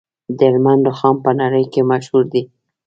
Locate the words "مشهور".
1.91-2.23